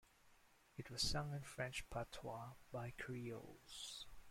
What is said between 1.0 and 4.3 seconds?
sung in French patois by Creoles.